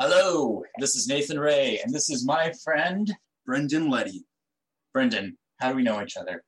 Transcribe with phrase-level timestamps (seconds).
[0.00, 3.12] Hello, this is Nathan Ray, and this is my friend
[3.44, 4.24] Brendan Letty.
[4.92, 5.36] Brendan.
[5.56, 6.44] How do we know each other?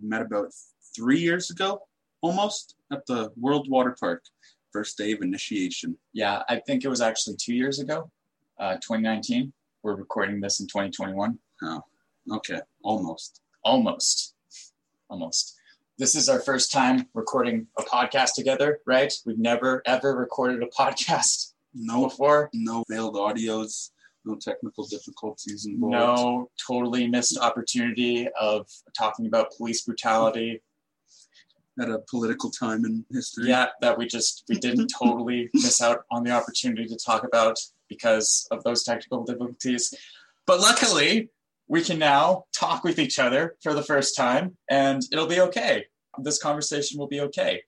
[0.00, 0.54] We met about
[0.94, 1.82] three years ago,
[2.22, 4.24] almost, at the World Water Park.
[4.72, 5.98] First day of initiation.
[6.14, 8.10] Yeah, I think it was actually two years ago,
[8.58, 9.52] uh, 2019.
[9.82, 11.38] We're recording this in 2021.
[11.64, 11.82] Oh,
[12.36, 13.42] okay, almost.
[13.62, 14.34] Almost.
[15.10, 15.54] Almost.
[15.98, 19.12] This is our first time recording a podcast together, right?
[19.26, 22.50] We've never, ever recorded a podcast No, before.
[22.54, 23.90] no failed audios,
[24.24, 25.94] no technical difficulties involved.
[25.94, 28.66] No totally missed opportunity of
[28.98, 30.62] talking about police brutality.
[31.78, 33.48] At a political time in history.
[33.48, 37.58] Yeah, that we just we didn't totally miss out on the opportunity to talk about
[37.88, 39.92] because of those technical difficulties.
[40.46, 41.28] But luckily,
[41.68, 45.86] we can now talk with each other for the first time and it'll be okay.
[46.18, 47.62] This conversation will be okay.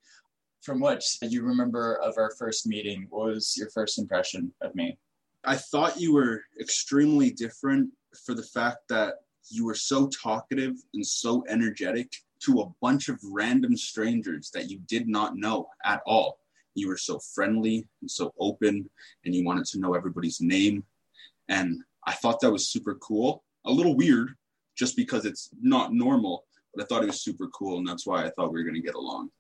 [0.63, 4.99] From what you remember of our first meeting, what was your first impression of me?
[5.45, 7.91] I thought you were extremely different
[8.27, 9.15] for the fact that
[9.51, 14.81] you were so talkative and so energetic to a bunch of random strangers that you
[14.87, 16.41] did not know at all.
[16.75, 18.89] You were so friendly and so open,
[19.25, 20.85] and you wanted to know everybody's name.
[21.49, 23.43] And I thought that was super cool.
[23.65, 24.35] A little weird,
[24.77, 28.25] just because it's not normal, but I thought it was super cool, and that's why
[28.25, 29.31] I thought we were going to get along.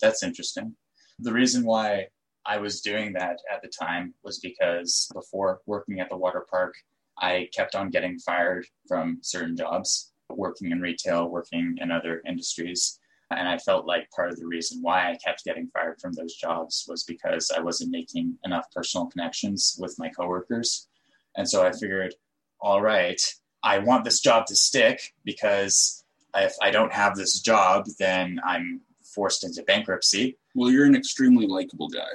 [0.00, 0.74] That's interesting.
[1.18, 2.08] The reason why
[2.44, 6.74] I was doing that at the time was because before working at the water park,
[7.18, 12.98] I kept on getting fired from certain jobs, working in retail, working in other industries.
[13.30, 16.34] And I felt like part of the reason why I kept getting fired from those
[16.34, 20.88] jobs was because I wasn't making enough personal connections with my coworkers.
[21.36, 22.14] And so I figured,
[22.60, 23.20] all right,
[23.62, 28.80] I want this job to stick because if I don't have this job, then I'm
[29.14, 30.36] forced into bankruptcy.
[30.54, 32.12] Well, you're an extremely likable guy.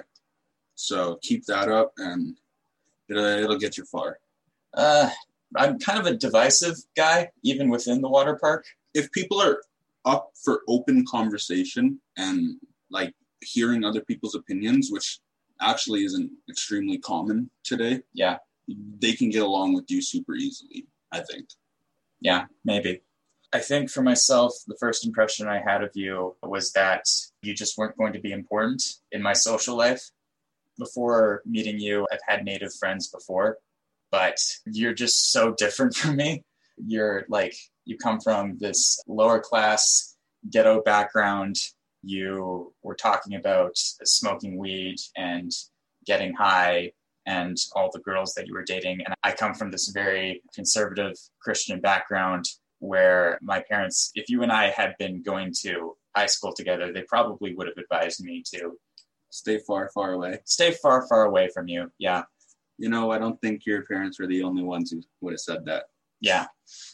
[0.75, 2.37] So keep that up, and
[3.09, 4.19] it'll, it'll get you far.
[4.73, 5.09] Uh,
[5.55, 8.65] I'm kind of a divisive guy, even within the water park.
[8.93, 9.61] if people are
[10.05, 12.55] up for open conversation and
[12.89, 15.19] like hearing other people's opinions, which
[15.61, 18.37] actually isn't extremely common today, Yeah,
[18.99, 21.47] they can get along with you super easily, I think.
[22.21, 23.01] yeah, maybe.
[23.53, 27.05] I think for myself, the first impression I had of you was that
[27.41, 30.01] you just weren't going to be important in my social life.
[30.77, 33.57] Before meeting you, I've had native friends before,
[34.11, 36.43] but you're just so different from me.
[36.77, 37.55] You're like,
[37.85, 40.15] you come from this lower class
[40.51, 41.55] ghetto background.
[42.03, 45.51] You were talking about smoking weed and
[46.05, 46.91] getting high
[47.25, 49.01] and all the girls that you were dating.
[49.05, 52.45] And I come from this very conservative Christian background
[52.79, 57.03] where my parents, if you and I had been going to high school together, they
[57.03, 58.77] probably would have advised me to
[59.29, 60.39] Stay far, far away.
[60.45, 61.91] stay far, far away from you.
[61.97, 62.23] Yeah.
[62.77, 65.65] You know, I don't think your parents were the only ones who would have said
[65.65, 65.85] that.
[66.21, 66.47] Yeah.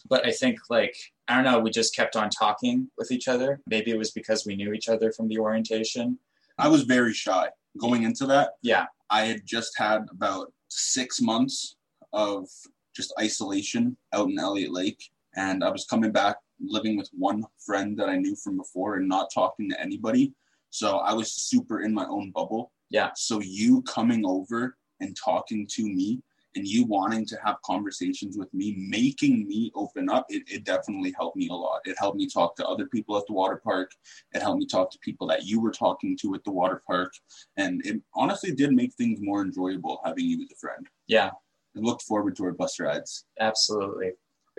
[0.09, 0.95] But I think, like,
[1.27, 3.61] I don't know, we just kept on talking with each other.
[3.67, 6.17] Maybe it was because we knew each other from the orientation.
[6.57, 8.51] I was very shy going into that.
[8.61, 8.85] Yeah.
[9.09, 11.75] I had just had about six months
[12.11, 12.47] of
[12.95, 15.11] just isolation out in Elliot Lake.
[15.35, 19.07] And I was coming back living with one friend that I knew from before and
[19.07, 20.33] not talking to anybody.
[20.69, 22.71] So I was super in my own bubble.
[22.89, 23.11] Yeah.
[23.15, 26.21] So you coming over and talking to me
[26.55, 31.13] and you wanting to have conversations with me, making me open up, it, it definitely
[31.17, 31.81] helped me a lot.
[31.85, 33.91] It helped me talk to other people at the water park.
[34.33, 37.13] It helped me talk to people that you were talking to at the water park.
[37.57, 40.87] And it honestly did make things more enjoyable having you as a friend.
[41.07, 41.31] Yeah.
[41.75, 43.25] I looked forward to our bus rides.
[43.39, 44.11] Absolutely.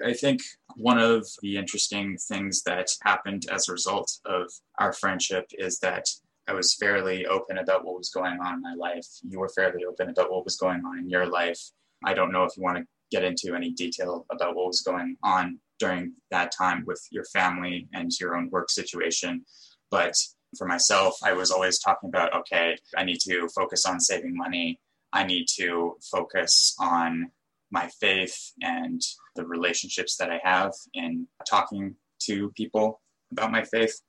[0.03, 0.43] I think
[0.77, 6.09] one of the interesting things that happened as a result of our friendship is that
[6.49, 9.07] I was fairly open about what was going on in my life.
[9.23, 11.61] You were fairly open about what was going on in your life.
[12.05, 15.17] I don't know if you want to get into any detail about what was going
[15.23, 19.45] on during that time with your family and your own work situation.
[19.91, 20.15] But
[20.59, 24.81] for myself, I was always talking about okay, I need to focus on saving money.
[25.13, 27.31] I need to focus on
[27.71, 29.01] my faith and
[29.35, 33.01] the relationships that I have in talking to people
[33.33, 34.01] about my faith.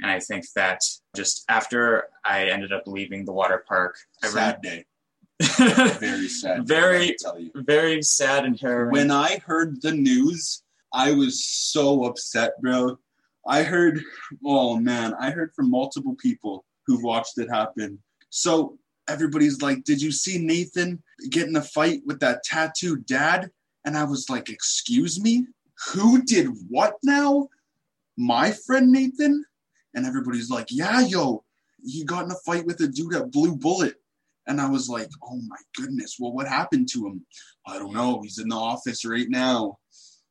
[0.00, 0.80] And I think that
[1.14, 4.84] just after I ended up leaving the water park, I Sad day.
[5.40, 6.66] Very sad.
[6.66, 7.16] Very-
[7.54, 8.92] very sad and harrowing.
[8.92, 10.62] When I heard the news,
[10.92, 12.98] I was so upset, bro.
[13.46, 14.00] I heard,
[14.44, 17.98] oh man, I heard from multiple people who've watched it happen.
[18.30, 18.78] So
[19.08, 23.50] everybody's like, Did you see Nathan get in a fight with that tattooed dad?
[23.84, 25.46] And I was like, Excuse me?
[25.92, 27.48] Who did what now?
[28.16, 29.44] My friend Nathan?
[29.94, 31.44] And everybody's like, Yeah, yo,
[31.84, 33.96] he got in a fight with a dude at Blue Bullet.
[34.46, 37.24] And I was like, oh my goodness, well, what happened to him?
[37.66, 38.20] I don't know.
[38.22, 39.78] He's in the office right now.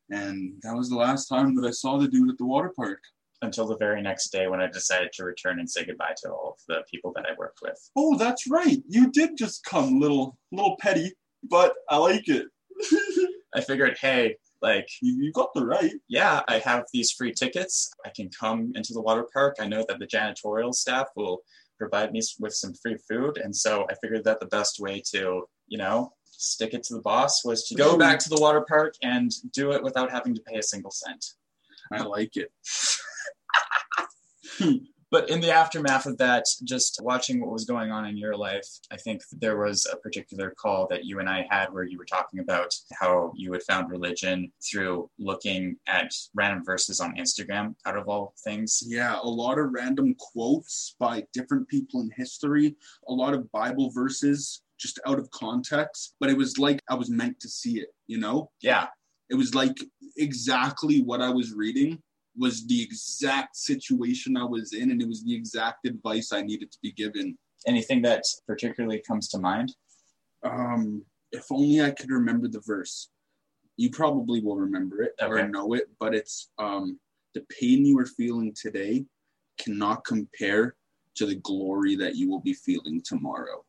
[0.10, 3.00] And that was the last time that I saw the dude at the water park.
[3.44, 6.58] Until the very next day when I decided to return and say goodbye to all
[6.60, 7.90] of the people that I worked with.
[7.96, 8.78] Oh, that's right.
[8.88, 11.12] You did just come, little little petty,
[11.50, 12.46] but I like it.
[13.54, 15.94] I figured, hey, like you, got the right.
[16.08, 17.92] yeah, I have these free tickets.
[18.06, 19.58] I can come into the water park.
[19.60, 21.42] I know that the janitorial staff will
[21.78, 23.38] provide me with some free food.
[23.38, 27.02] And so I figured that the best way to, you know, stick it to the
[27.02, 30.42] boss was to go back to the water park and do it without having to
[30.42, 31.26] pay a single cent.
[31.92, 32.52] I like it.
[35.12, 38.66] But in the aftermath of that, just watching what was going on in your life,
[38.92, 42.06] I think there was a particular call that you and I had where you were
[42.06, 47.98] talking about how you had found religion through looking at random verses on Instagram, out
[47.98, 48.82] of all things.
[48.86, 52.78] Yeah, a lot of random quotes by different people in history,
[53.10, 57.10] a lot of Bible verses just out of context, but it was like I was
[57.10, 58.50] meant to see it, you know?
[58.62, 58.88] Yeah,
[59.30, 59.78] It was like
[60.18, 62.02] exactly what I was reading
[62.38, 66.72] was the exact situation I was in, and it was the exact advice I needed
[66.72, 67.38] to be given.
[67.68, 69.76] anything that particularly comes to mind?
[70.44, 73.10] Um, if only I could remember the verse.
[73.78, 77.00] You probably will remember it or know it, but it's um,
[77.34, 79.06] the pain you are feeling today
[79.60, 80.76] cannot compare
[81.16, 83.64] to the glory that you will be feeling tomorrow.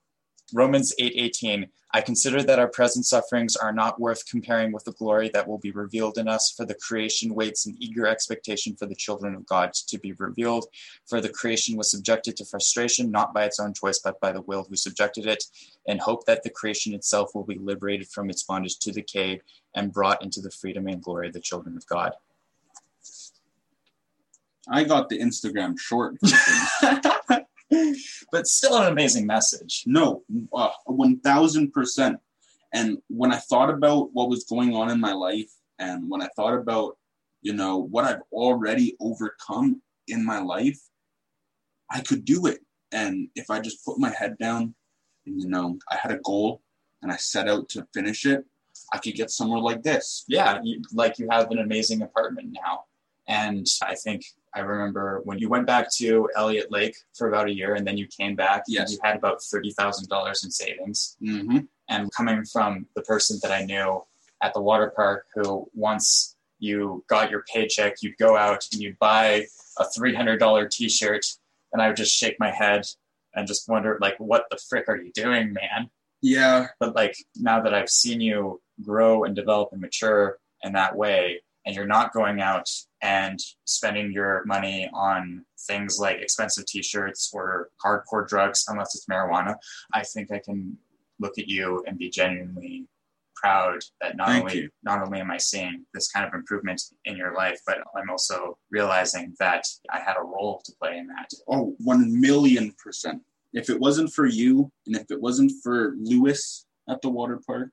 [0.52, 5.28] Romans 8:18 I consider that our present sufferings are not worth comparing with the glory
[5.34, 8.94] that will be revealed in us for the creation waits in eager expectation for the
[8.94, 10.66] children of God to be revealed
[11.06, 14.40] for the creation was subjected to frustration not by its own choice but by the
[14.42, 15.44] will who subjected it
[15.86, 19.40] and hope that the creation itself will be liberated from its bondage to decay
[19.74, 22.12] and brought into the freedom and glory of the children of God
[24.68, 27.00] I got the Instagram short version.
[28.32, 30.22] but still an amazing message no,
[30.54, 32.16] uh, 1000%.
[32.74, 36.28] And when I thought about what was going on in my life and when I
[36.34, 36.96] thought about,
[37.42, 40.80] you know, what I've already overcome in my life,
[41.90, 42.60] I could do it.
[42.92, 44.74] And if I just put my head down
[45.26, 46.62] and, you know, I had a goal
[47.02, 48.44] and I set out to finish it,
[48.92, 50.24] I could get somewhere like this.
[50.28, 52.84] yeah, you, like you have an amazing apartment now.
[53.28, 57.54] And I think I remember when you went back to Elliot Lake for about a
[57.54, 58.92] year and then you came back, Yes.
[58.92, 61.16] you had about $30,000 in savings.
[61.22, 61.58] Mm-hmm.
[61.88, 64.02] And coming from the person that I knew
[64.42, 68.98] at the water park who once you got your paycheck, you'd go out and you'd
[68.98, 69.46] buy
[69.78, 71.24] a $300 t shirt.
[71.72, 72.86] And I would just shake my head
[73.34, 75.90] and just wonder, like, what the frick are you doing, man?
[76.20, 76.68] Yeah.
[76.78, 81.40] but like now that I've seen you grow and develop and mature in that way,
[81.64, 82.68] and you're not going out
[83.02, 89.54] and spending your money on things like expensive t-shirts or hardcore drugs, unless it's marijuana,
[89.92, 90.76] I think I can
[91.20, 92.86] look at you and be genuinely
[93.34, 94.70] proud that not Thank only you.
[94.82, 98.56] not only am I seeing this kind of improvement in your life, but I'm also
[98.70, 101.30] realizing that I had a role to play in that.
[101.48, 103.22] Oh, one million percent.
[103.52, 107.70] If it wasn't for you, and if it wasn't for Lewis at the water park,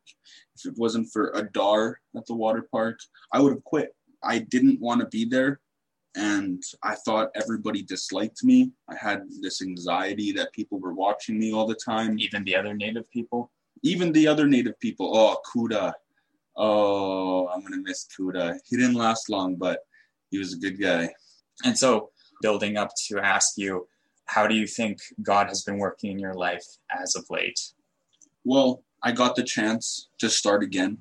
[0.66, 3.00] if it wasn't for Adar at the water park,
[3.34, 3.96] I would have quit.
[4.24, 5.62] I didn't want to be there,
[6.16, 8.72] and I thought everybody disliked me.
[8.90, 12.20] I had this anxiety that people were watching me all the time.
[12.20, 13.52] Even the other native people.
[13.84, 15.16] Even the other native people.
[15.16, 15.94] Oh, Kuda.
[16.58, 18.60] Oh, I'm gonna miss Kuda.
[18.66, 19.80] He didn't last long, but
[20.30, 21.10] he was a good guy.
[21.64, 22.10] And so,
[22.42, 23.88] building up to ask you,
[24.26, 27.60] how do you think God has been working in your life as of late?
[28.44, 30.98] Well, I got the chance to start again,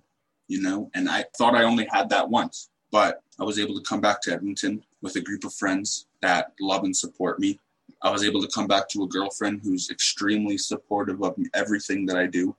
[0.47, 3.88] you know, and I thought I only had that once, but I was able to
[3.88, 7.59] come back to Edmonton with a group of friends that love and support me.
[8.02, 12.17] I was able to come back to a girlfriend who's extremely supportive of everything that
[12.17, 12.55] I do.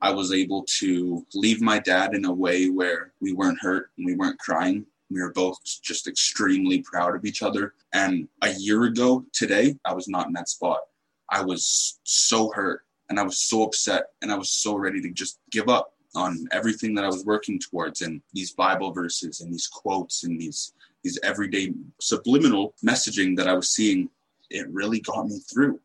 [0.00, 4.06] I was able to leave my dad in a way where we weren't hurt and
[4.06, 4.86] we weren't crying.
[5.10, 7.74] We were both just extremely proud of each other.
[7.92, 10.80] And a year ago today, I was not in that spot.
[11.30, 12.82] I was so hurt
[13.14, 16.48] and I was so upset and I was so ready to just give up on
[16.50, 20.72] everything that I was working towards and these Bible verses and these quotes and these
[21.04, 24.10] these everyday subliminal messaging that I was seeing
[24.50, 25.78] it really got me through.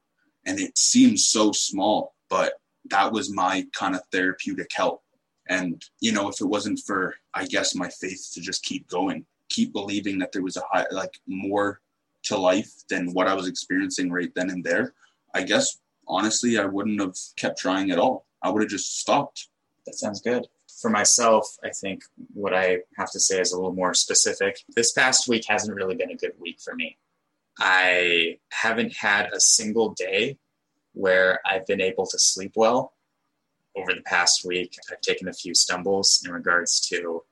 [0.47, 2.53] And it seems so small but
[2.85, 5.03] that was my kind of therapeutic help.
[5.47, 9.23] And you know if it wasn't for I guess my faith to just keep going
[9.49, 11.79] keep believing that there was a high like more
[12.23, 14.95] to life than what I was experiencing right then and there
[15.35, 15.77] I guess
[16.09, 18.25] honestly, I wouldn't have kept trying at all.
[18.41, 19.47] I would have just stopped.
[19.85, 20.47] That sounds good.
[20.81, 24.59] For myself, I think what I have to say is a little more specific.
[24.75, 26.97] This past week hasn't really been a good week for me.
[27.59, 30.37] I haven't had a single day
[30.93, 32.93] where I've been able to sleep well.
[33.75, 37.23] Over the past week, I've taken a few stumbles in regards to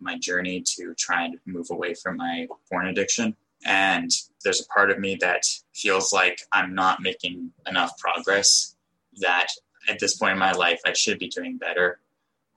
[0.00, 3.36] my journey to try and move away from my porn addiction.
[3.64, 4.10] And
[4.44, 5.42] there's a part of me that
[5.74, 8.76] feels like I'm not making enough progress,
[9.20, 9.48] that
[9.88, 12.00] at this point in my life, I should be doing better.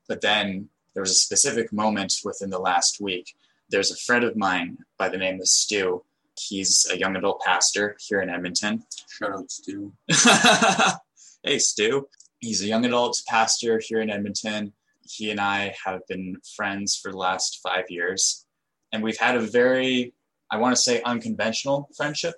[0.08, 3.36] But then there was a specific moment within the last week.
[3.70, 6.04] There's a friend of mine by the name of Stu.
[6.38, 8.84] He's a young adult pastor here in Edmonton.
[9.10, 9.94] Shout out Stu.
[11.44, 12.08] hey, Stu.
[12.40, 14.74] He's a young adult pastor here in Edmonton.
[15.02, 18.46] He and I have been friends for the last five years.
[18.92, 20.14] And we've had a very,
[20.52, 22.36] I want to say, unconventional friendship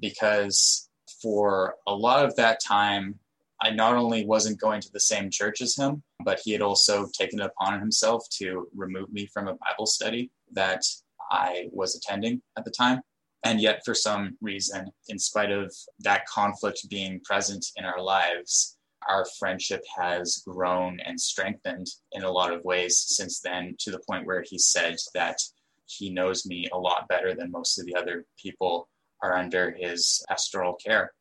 [0.00, 0.88] because
[1.22, 3.18] for a lot of that time,
[3.62, 7.06] I not only wasn't going to the same church as him, but he had also
[7.18, 10.82] taken it upon himself to remove me from a Bible study that
[11.30, 13.00] I was attending at the time.
[13.44, 18.76] And yet, for some reason, in spite of that conflict being present in our lives,
[19.08, 24.00] our friendship has grown and strengthened in a lot of ways since then, to the
[24.08, 25.38] point where he said that
[25.86, 28.88] he knows me a lot better than most of the other people
[29.22, 31.12] are under his pastoral care.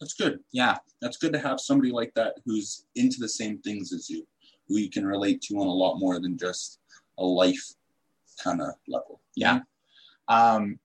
[0.00, 0.38] That's good.
[0.52, 0.76] Yeah.
[1.00, 4.26] That's good to have somebody like that who's into the same things as you,
[4.68, 6.78] who you can relate to on a lot more than just
[7.18, 7.72] a life
[8.42, 9.20] kind of level.
[9.34, 9.60] Yeah.
[10.28, 10.78] Um,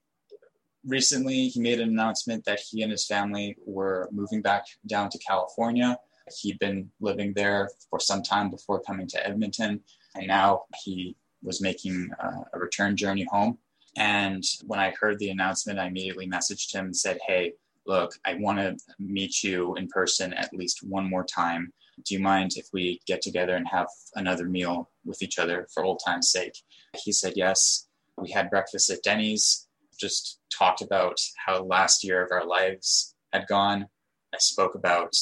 [0.86, 5.20] recently, he made an announcement that he and his family were moving back down to
[5.20, 5.98] California.
[6.42, 9.82] He'd been living there for some time before coming to Edmonton,
[10.16, 13.58] and now he was making uh, a return journey home.
[13.96, 17.54] And when I heard the announcement, I immediately messaged him and said, Hey,
[17.86, 21.72] look, I want to meet you in person at least one more time.
[22.06, 25.84] Do you mind if we get together and have another meal with each other for
[25.84, 26.58] old time's sake?
[26.98, 27.88] He said yes.
[28.18, 29.68] We had breakfast at Denny's,
[30.00, 33.88] just talked about how last year of our lives had gone.
[34.34, 35.14] I spoke about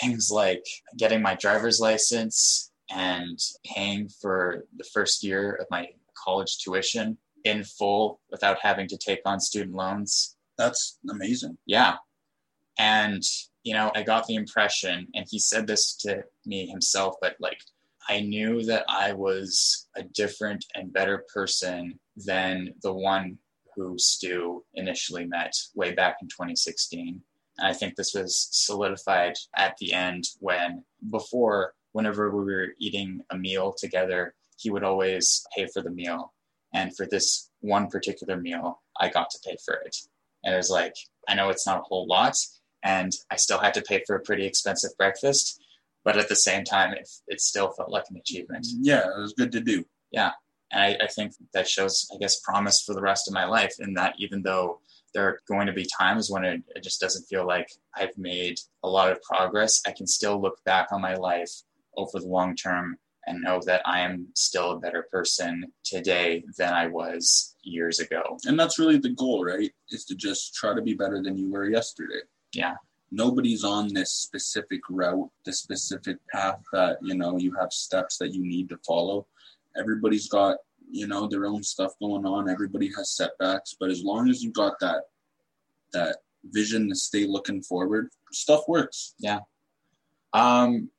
[0.00, 0.64] things like
[0.96, 7.64] getting my driver's license and paying for the first year of my college tuition in
[7.64, 10.36] full without having to take on student loans.
[10.58, 11.56] That's amazing.
[11.66, 11.96] Yeah.
[12.78, 13.22] And,
[13.62, 17.60] you know, I got the impression, and he said this to me himself, but like,
[18.08, 23.38] I knew that I was a different and better person than the one
[23.76, 27.20] who Stu initially met way back in 2016.
[27.58, 33.22] And I think this was solidified at the end when, before, whenever we were eating
[33.30, 36.32] a meal together, he would always pay for the meal.
[36.72, 39.96] And for this one particular meal, I got to pay for it.
[40.44, 40.94] And it was like,
[41.28, 42.36] I know it's not a whole lot,
[42.82, 45.60] and I still had to pay for a pretty expensive breakfast,
[46.04, 48.66] but at the same time, it, it still felt like an achievement.
[48.80, 49.84] Yeah, it was good to do.
[50.10, 50.32] Yeah.
[50.72, 53.74] And I, I think that shows, I guess, promise for the rest of my life
[53.80, 54.80] in that even though
[55.12, 58.60] there are going to be times when it, it just doesn't feel like I've made
[58.82, 61.50] a lot of progress, I can still look back on my life
[62.00, 66.72] over the long term and know that I am still a better person today than
[66.72, 68.38] I was years ago.
[68.44, 69.70] And that's really the goal, right?
[69.90, 72.20] Is to just try to be better than you were yesterday.
[72.54, 72.74] Yeah.
[73.12, 78.32] Nobody's on this specific route, the specific path that, you know, you have steps that
[78.32, 79.26] you need to follow.
[79.76, 80.58] Everybody's got,
[80.90, 82.48] you know, their own stuff going on.
[82.48, 85.04] Everybody has setbacks, but as long as you got that
[85.92, 89.14] that vision to stay looking forward, stuff works.
[89.18, 89.40] Yeah.
[90.32, 90.90] Um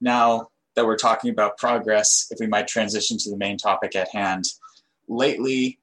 [0.00, 4.08] now that we're talking about progress, if we might transition to the main topic at
[4.10, 4.44] hand.
[5.08, 5.80] Lately,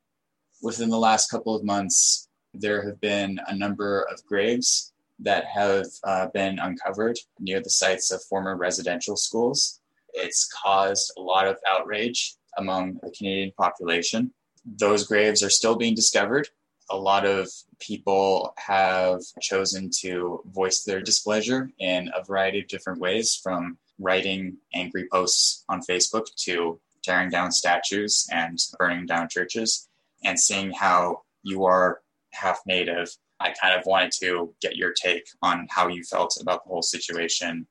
[0.61, 5.85] within the last couple of months, there have been a number of graves that have
[6.05, 9.81] uh, been uncovered near the sites of former residential schools.
[10.13, 14.33] It's caused a lot of outrage among the Canadian population.
[14.65, 16.47] Those graves are still being discovered.
[16.89, 22.99] A lot of people have chosen to voice their displeasure in a variety of different
[22.99, 29.87] ways, from writing angry posts on Facebook to tearing down statues and burning down churches.
[30.23, 32.01] And seeing how you are
[32.33, 33.09] half native,
[33.39, 36.81] I kind of wanted to get your take on how you felt about the whole
[36.81, 37.67] situation.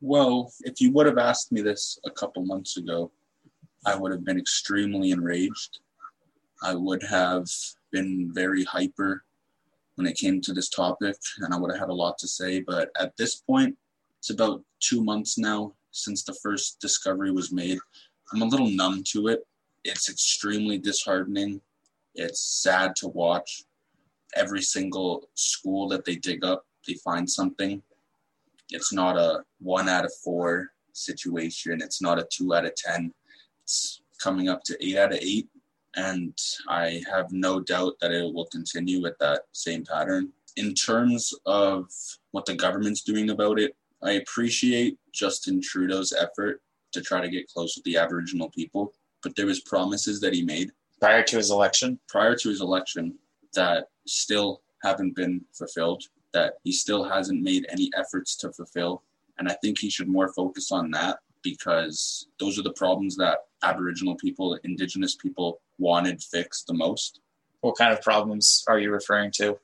[0.00, 3.10] Well, if you would have asked me this a couple months ago,
[3.84, 5.80] I would have been extremely enraged.
[6.62, 7.46] I would have
[7.92, 9.24] been very hyper
[9.96, 12.60] when it came to this topic, and I would have had a lot to say.
[12.60, 13.76] But at this point,
[14.26, 17.78] it's about two months now since the first discovery was made.
[18.32, 19.46] I'm a little numb to it.
[19.84, 21.60] It's extremely disheartening.
[22.16, 23.62] It's sad to watch
[24.34, 27.80] every single school that they dig up, they find something.
[28.70, 31.80] It's not a one out of four situation.
[31.80, 33.14] It's not a two out of 10.
[33.62, 35.48] It's coming up to eight out of eight.
[35.94, 36.36] And
[36.68, 40.32] I have no doubt that it will continue with that same pattern.
[40.56, 41.86] in terms of
[42.32, 43.76] what the government's doing about it,
[44.06, 49.34] I appreciate Justin Trudeau's effort to try to get close with the Aboriginal people, but
[49.34, 50.70] there was promises that he made
[51.00, 51.98] prior to his election.
[52.08, 53.18] Prior to his election,
[53.54, 56.04] that still haven't been fulfilled.
[56.32, 59.02] That he still hasn't made any efforts to fulfill,
[59.38, 63.38] and I think he should more focus on that because those are the problems that
[63.62, 67.20] Aboriginal people, Indigenous people wanted fixed the most.
[67.60, 69.58] What kind of problems are you referring to?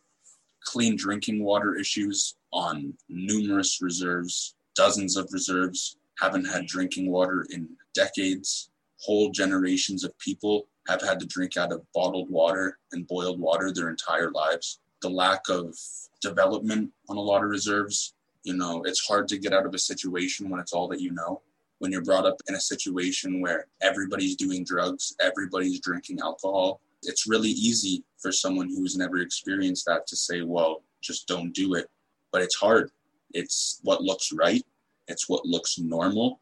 [0.64, 7.68] Clean drinking water issues on numerous reserves, dozens of reserves haven't had drinking water in
[7.94, 8.70] decades.
[9.00, 13.72] Whole generations of people have had to drink out of bottled water and boiled water
[13.72, 14.78] their entire lives.
[15.00, 15.76] The lack of
[16.20, 18.14] development on a lot of reserves,
[18.44, 21.12] you know, it's hard to get out of a situation when it's all that you
[21.12, 21.42] know.
[21.78, 27.28] When you're brought up in a situation where everybody's doing drugs, everybody's drinking alcohol, it's
[27.28, 31.90] really easy for someone who's never experienced that to say, well, just don't do it.
[32.30, 32.90] But it's hard.
[33.34, 34.64] It's what looks right,
[35.08, 36.40] it's what looks normal.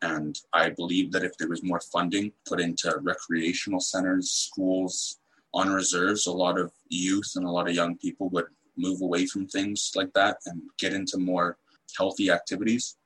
[0.00, 5.18] And I believe that if there was more funding put into recreational centers, schools,
[5.54, 9.26] on reserves, a lot of youth and a lot of young people would move away
[9.26, 11.58] from things like that and get into more
[11.96, 12.96] healthy activities.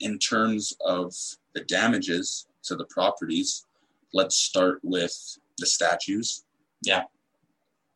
[0.00, 1.12] In terms of
[1.54, 3.66] the damages to the properties,
[4.14, 6.44] let's start with the statues.
[6.82, 7.04] Yeah.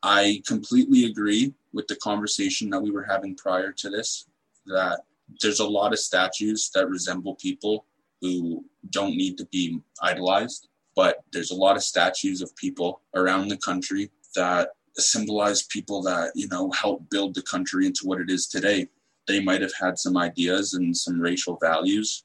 [0.02, 4.26] I completely agree with the conversation that we were having prior to this
[4.66, 5.00] that
[5.40, 7.86] there's a lot of statues that resemble people
[8.20, 13.48] who don't need to be idolized, but there's a lot of statues of people around
[13.48, 18.30] the country that symbolize people that, you know, help build the country into what it
[18.30, 18.88] is today.
[19.26, 22.24] They might have had some ideas and some racial values,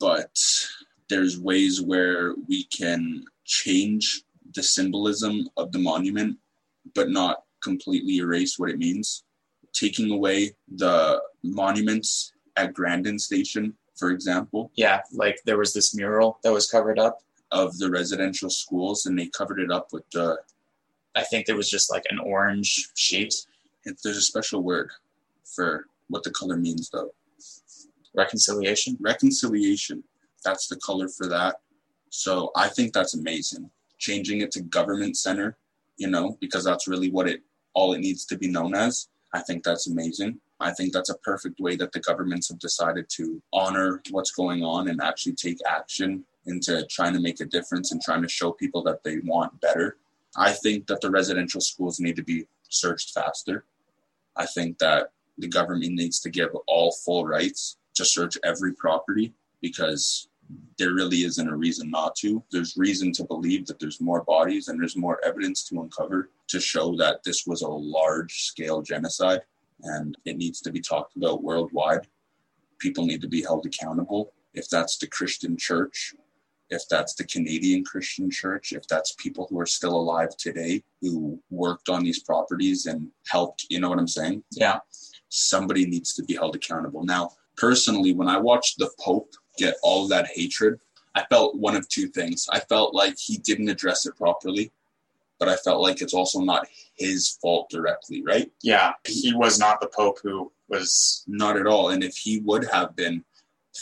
[0.00, 0.36] but
[1.08, 4.22] there's ways where we can change
[4.56, 6.36] the symbolism of the monument,
[6.94, 9.22] but not completely erase what it means.
[9.72, 14.72] Taking away the monuments at Grandin Station, for example.
[14.74, 17.20] Yeah, like there was this mural that was covered up
[17.52, 20.38] of the residential schools, and they covered it up with the.
[21.14, 23.34] I think there was just like an orange sheet.
[23.84, 24.90] If there's a special word
[25.44, 27.12] for what the color means, though.
[28.14, 28.96] Reconciliation.
[29.00, 30.02] Reconciliation.
[30.44, 31.56] That's the color for that.
[32.10, 33.70] So I think that's amazing.
[33.98, 35.56] Changing it to government center,
[35.96, 37.42] you know, because that's really what it
[37.74, 39.08] all it needs to be known as.
[39.34, 40.40] I think that's amazing.
[40.60, 44.64] I think that's a perfect way that the governments have decided to honor what's going
[44.64, 48.52] on and actually take action into trying to make a difference and trying to show
[48.52, 49.96] people that they want better.
[50.36, 53.64] I think that the residential schools need to be searched faster.
[54.36, 59.34] I think that the government needs to give all full rights to search every property
[59.60, 60.28] because
[60.78, 62.42] there really isn't a reason not to.
[62.52, 66.60] There's reason to believe that there's more bodies and there's more evidence to uncover to
[66.60, 69.40] show that this was a large scale genocide
[69.82, 72.06] and it needs to be talked about worldwide.
[72.78, 74.32] People need to be held accountable.
[74.54, 76.14] If that's the Christian church,
[76.70, 81.40] if that's the Canadian Christian church, if that's people who are still alive today who
[81.50, 84.42] worked on these properties and helped, you know what I'm saying?
[84.50, 84.80] Yeah.
[85.28, 87.04] Somebody needs to be held accountable.
[87.04, 90.80] Now, personally, when I watched the Pope get all of that hatred,
[91.14, 92.46] I felt one of two things.
[92.52, 94.72] I felt like he didn't address it properly,
[95.38, 98.50] but I felt like it's also not his fault directly, right?
[98.62, 101.24] Yeah, he was not the Pope who was.
[101.26, 101.90] Not at all.
[101.90, 103.24] And if he would have been,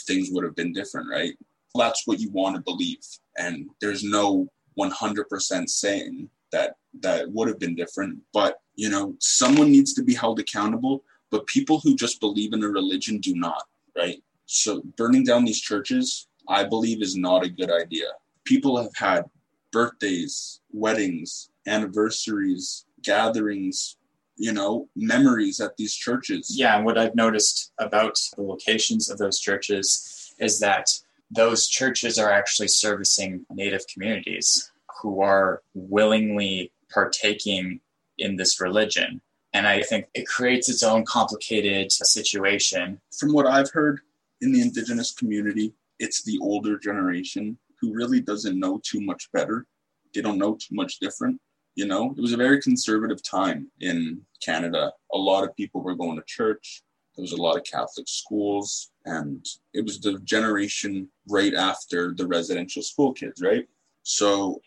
[0.07, 1.33] things would have been different, right?
[1.75, 3.03] That's what you want to believe.
[3.37, 4.47] And there's no
[4.79, 8.19] 100% saying that that would have been different.
[8.33, 11.03] But, you know, someone needs to be held accountable.
[11.31, 13.63] But people who just believe in a religion do not,
[13.97, 14.21] right?
[14.45, 18.07] So burning down these churches, I believe, is not a good idea.
[18.43, 19.25] People have had
[19.71, 23.97] birthdays, weddings, anniversaries, gatherings,
[24.37, 26.55] you know, memories at these churches.
[26.55, 30.89] Yeah, and what I've noticed about the locations of those churches is that
[31.31, 37.79] those churches are actually servicing native communities who are willingly partaking
[38.17, 39.21] in this religion.
[39.53, 42.99] And I think it creates its own complicated situation.
[43.17, 44.01] From what I've heard
[44.45, 49.65] in the indigenous community, it's the older generation who really doesn't know too much better.
[50.13, 51.41] They don't know too much different.
[51.73, 54.93] You know, it was a very conservative time in Canada.
[55.13, 56.83] A lot of people were going to church.
[57.15, 62.27] There was a lot of Catholic schools, and it was the generation right after the
[62.27, 63.67] residential school kids, right?
[64.03, 64.61] So,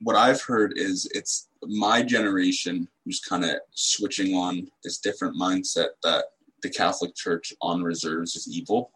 [0.00, 5.90] what I've heard is it's my generation who's kind of switching on this different mindset
[6.02, 6.24] that
[6.62, 8.92] the Catholic Church on reserves is evil.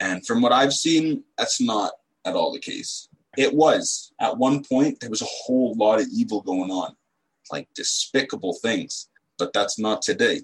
[0.00, 1.92] And from what I've seen, that's not
[2.24, 3.08] at all the case.
[3.36, 4.12] It was.
[4.20, 6.96] At one point, there was a whole lot of evil going on,
[7.50, 10.42] like despicable things, but that's not today.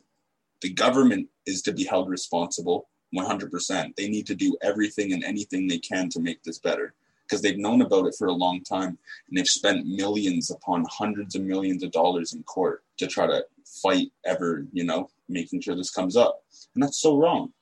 [0.61, 3.97] The government is to be held responsible 100%.
[3.97, 7.59] They need to do everything and anything they can to make this better because they've
[7.59, 11.83] known about it for a long time and they've spent millions upon hundreds of millions
[11.83, 13.45] of dollars in court to try to
[13.83, 16.43] fight ever, you know, making sure this comes up.
[16.75, 17.53] And that's so wrong.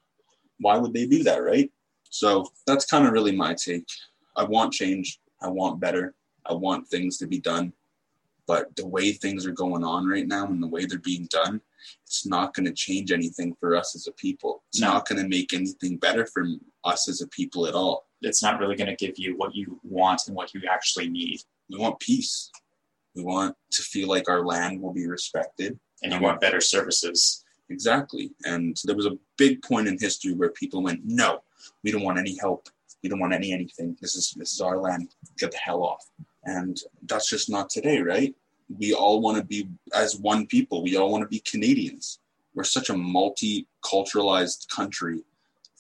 [0.59, 1.71] Why would they do that, right?
[2.11, 3.87] So that's kind of really my take.
[4.37, 5.21] I want change.
[5.41, 6.15] I want better.
[6.45, 7.73] I want things to be done.
[8.47, 11.61] But the way things are going on right now and the way they're being done,
[12.05, 14.65] it's not going to change anything for us as a people.
[14.71, 14.95] It's no.
[14.95, 16.45] not going to make anything better for
[16.85, 18.07] us as a people at all.
[18.23, 21.41] It's not really going to give you what you want and what you actually need.
[21.71, 22.51] We want peace.
[23.15, 25.79] We want to feel like our land will be respected.
[26.03, 27.45] And you want better services.
[27.69, 28.33] Exactly.
[28.45, 31.43] And there was a big point in history where people went, no,
[31.83, 32.69] we don't want any help.
[33.03, 33.97] We don't want any anything.
[34.01, 35.15] This is this is our land.
[35.39, 36.05] Get the hell off.
[36.45, 38.35] And that's just not today, right?
[38.79, 40.83] We all want to be as one people.
[40.83, 42.21] We all want to be Canadians.
[42.55, 45.23] We're such a multiculturalized country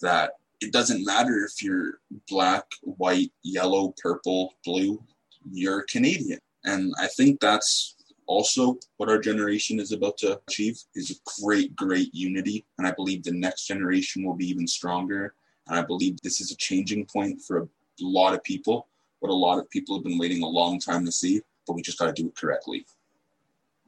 [0.00, 5.02] that it doesn't matter if you're black, white, yellow, purple, blue,
[5.50, 6.38] you're Canadian.
[6.64, 11.74] And I think that's also what our generation is about to achieve is a great,
[11.74, 12.64] great unity.
[12.78, 15.34] And I believe the next generation will be even stronger.
[15.70, 17.68] And I believe this is a changing point for a
[18.00, 18.88] lot of people,
[19.20, 21.82] what a lot of people have been waiting a long time to see, but we
[21.82, 22.84] just got to do it correctly.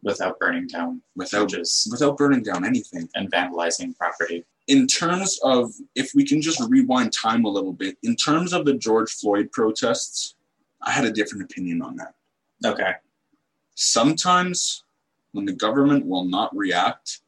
[0.05, 4.45] Without burning down without just without burning down anything and vandalizing property.
[4.67, 8.65] In terms of if we can just rewind time a little bit, in terms of
[8.65, 10.35] the George Floyd protests,
[10.83, 12.15] I had a different opinion on that.
[12.65, 12.93] Okay.
[13.77, 14.85] Sometimes
[15.33, 17.21] when the government will not react,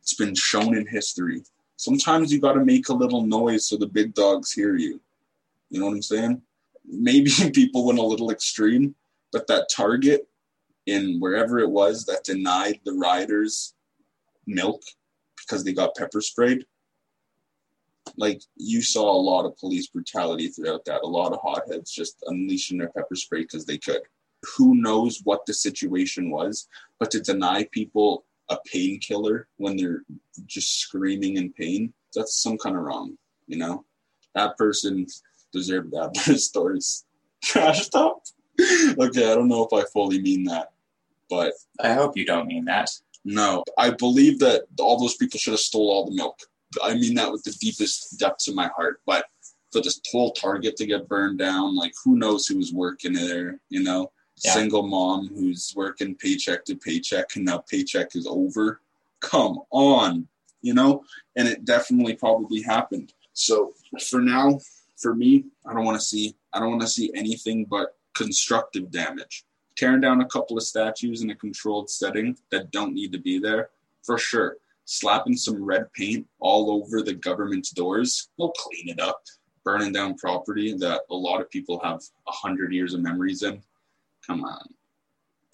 [0.00, 1.42] it's been shown in history.
[1.80, 5.00] Sometimes you got to make a little noise so the big dogs hear you.
[5.70, 6.42] You know what I'm saying?
[6.84, 8.94] Maybe people went a little extreme,
[9.32, 10.28] but that target
[10.84, 13.72] in wherever it was that denied the riders
[14.46, 14.82] milk
[15.38, 16.66] because they got pepper sprayed,
[18.18, 21.00] like you saw a lot of police brutality throughout that.
[21.00, 24.02] A lot of hotheads just unleashing their pepper spray because they could
[24.54, 30.02] who knows what the situation was, but to deny people a painkiller when they're
[30.46, 33.84] just screaming in pain, that's some kind of wrong, you know?
[34.34, 35.06] That person
[35.52, 37.04] deserved that, but his story's
[37.44, 38.22] trashed up.
[38.98, 40.72] okay, I don't know if I fully mean that,
[41.28, 41.52] but.
[41.80, 42.90] I hope you don't mean that.
[43.24, 46.38] No, I believe that all those people should have stole all the milk.
[46.82, 49.26] I mean that with the deepest depths of my heart, but
[49.72, 53.60] for this whole Target to get burned down, like who knows who was working there,
[53.68, 54.10] you know?
[54.40, 58.80] Single mom who's working paycheck to paycheck and now paycheck is over.
[59.20, 60.26] Come on,
[60.62, 61.04] you know?
[61.36, 63.12] And it definitely probably happened.
[63.32, 63.74] So
[64.08, 64.60] for now,
[64.96, 68.90] for me, I don't want to see I don't want to see anything but constructive
[68.90, 69.44] damage.
[69.76, 73.38] Tearing down a couple of statues in a controlled setting that don't need to be
[73.38, 73.70] there,
[74.02, 74.56] for sure.
[74.84, 79.22] Slapping some red paint all over the government's doors, we'll clean it up.
[79.64, 83.62] Burning down property that a lot of people have a hundred years of memories in,
[84.30, 84.62] Come on.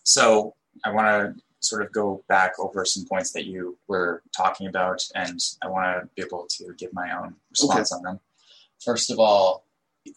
[0.03, 4.67] So I want to sort of go back over some points that you were talking
[4.67, 7.99] about, and I want to be able to give my own response okay.
[7.99, 8.21] on them.
[8.85, 9.65] First of all,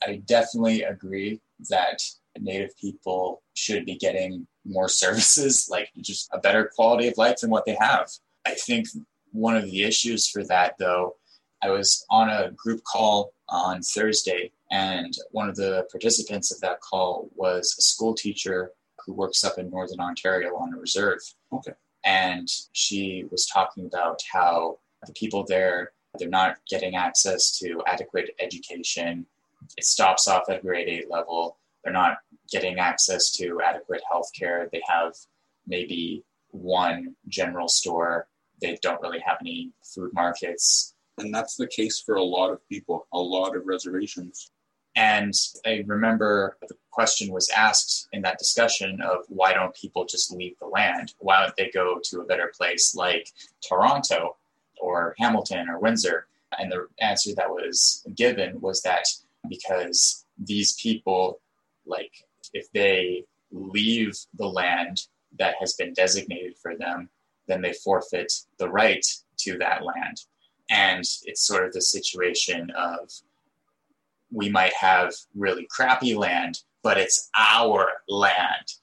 [0.06, 2.04] I definitely agree that
[2.38, 7.50] Native people should be getting more services, like just a better quality of life than
[7.50, 8.10] what they have.
[8.46, 8.88] I think
[9.32, 11.16] one of the issues for that, though,
[11.64, 16.82] I was on a group call on Thursday and one of the participants of that
[16.82, 18.72] call was a school teacher
[19.06, 21.20] who works up in Northern Ontario on a reserve.
[21.52, 21.74] Okay.
[22.06, 28.32] And she was talking about how the people there, they're not getting access to adequate
[28.40, 29.26] education.
[29.78, 31.58] It stops off at grade eight level.
[31.84, 32.18] They're not
[32.52, 34.70] getting access to adequate health care.
[34.72, 35.14] They have
[35.68, 38.28] maybe one general store.
[38.62, 40.96] They don't really have any food markets.
[41.18, 44.52] And that's the case for a lot of people, a lot of reservations.
[44.96, 45.34] And
[45.66, 50.58] I remember the question was asked in that discussion of why don't people just leave
[50.60, 51.14] the land?
[51.20, 53.32] Why don't they go to a better place like
[53.66, 54.36] Toronto
[54.82, 56.28] or Hamilton or Windsor?
[56.58, 59.06] And the answer that was given was that
[59.48, 61.40] because these people,
[61.86, 67.10] like, if they leave the land that has been designated for them,
[67.48, 69.06] then they forfeit the right
[69.38, 70.26] to that land.
[70.70, 73.10] And it's sort of the situation of
[74.32, 78.74] we might have really crappy land, but it's our land.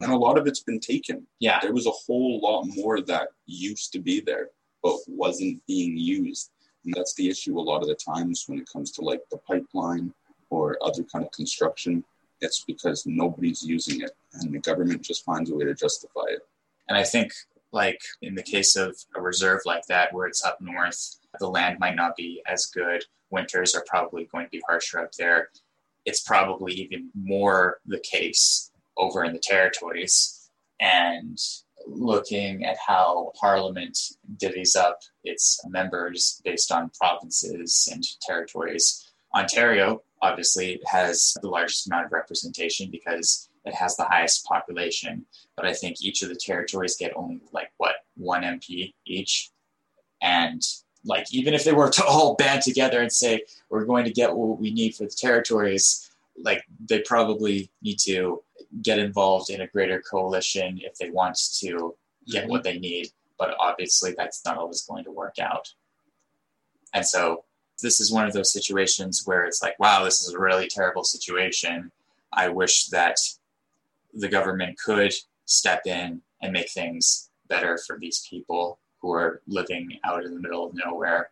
[0.00, 1.26] And a lot of it's been taken.
[1.38, 1.60] Yeah.
[1.60, 4.48] There was a whole lot more that used to be there,
[4.82, 6.50] but wasn't being used.
[6.84, 9.38] And that's the issue a lot of the times when it comes to like the
[9.38, 10.12] pipeline
[10.50, 12.04] or other kind of construction.
[12.40, 16.40] It's because nobody's using it and the government just finds a way to justify it.
[16.88, 17.32] And I think
[17.70, 21.78] like in the case of a reserve like that, where it's up north, the land
[21.78, 23.04] might not be as good.
[23.32, 25.48] Winters are probably going to be harsher up there.
[26.04, 30.50] It's probably even more the case over in the territories.
[30.80, 31.38] And
[31.86, 33.98] looking at how Parliament
[34.36, 42.06] divvies up its members based on provinces and territories, Ontario obviously has the largest amount
[42.06, 45.24] of representation because it has the highest population.
[45.56, 49.50] But I think each of the territories get only like what one MP each,
[50.20, 50.62] and
[51.04, 54.34] like even if they were to all band together and say we're going to get
[54.34, 56.10] what we need for the territories,
[56.42, 58.42] like they probably need to
[58.82, 61.94] get involved in a greater coalition if they want to
[62.26, 63.08] get what they need.
[63.38, 65.72] But obviously, that's not always going to work out.
[66.94, 67.44] And so,
[67.82, 71.02] this is one of those situations where it's like, wow, this is a really terrible
[71.02, 71.90] situation.
[72.32, 73.16] I wish that
[74.14, 75.12] the government could
[75.46, 80.40] step in and make things better for these people who are living out in the
[80.40, 81.30] middle of nowhere.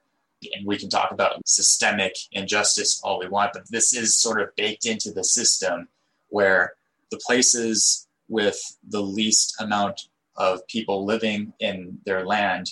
[0.55, 4.55] And we can talk about systemic injustice all we want, but this is sort of
[4.57, 5.89] baked into the system
[6.29, 6.75] where
[7.11, 10.03] the places with the least amount
[10.37, 12.71] of people living in their land,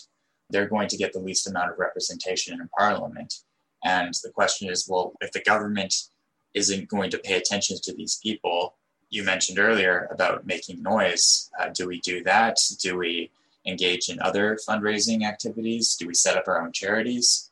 [0.51, 3.43] they're going to get the least amount of representation in parliament.
[3.85, 5.95] And the question is well, if the government
[6.55, 8.75] isn't going to pay attention to these people,
[9.11, 11.51] you mentioned earlier about making noise.
[11.59, 12.57] Uh, do we do that?
[12.81, 13.31] Do we
[13.69, 15.97] engage in other fundraising activities?
[15.97, 17.51] Do we set up our own charities?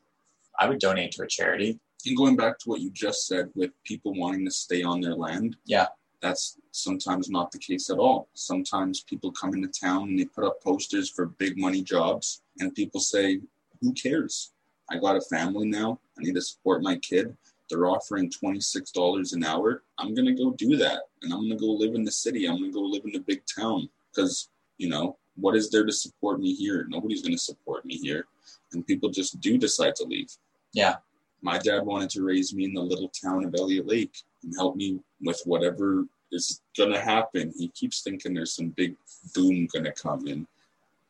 [0.59, 1.79] I would donate to a charity.
[2.07, 5.15] And going back to what you just said with people wanting to stay on their
[5.15, 5.87] land, yeah,
[6.21, 8.29] that's sometimes not the case at all.
[8.35, 12.75] Sometimes people come into town and they put up posters for big money jobs, and
[12.75, 13.41] people say,
[13.81, 14.53] Who cares?
[14.91, 15.99] I got a family now.
[16.19, 17.37] I need to support my kid.
[17.69, 19.83] They're offering $26 an hour.
[19.99, 21.03] I'm going to go do that.
[21.23, 22.47] And I'm going to go live in the city.
[22.47, 24.49] I'm going to go live in a big town because,
[24.79, 26.87] you know, what is there to support me here?
[26.89, 28.27] Nobody's going to support me here.
[28.73, 30.31] And people just do decide to leave.
[30.73, 30.97] Yeah.
[31.43, 34.77] My dad wanted to raise me in the little town of Elliot Lake and help
[34.77, 37.53] me with whatever is going to happen.
[37.57, 38.97] He keeps thinking there's some big
[39.35, 40.47] boom going to come in.